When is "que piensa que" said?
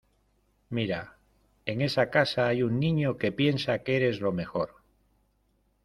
3.19-3.97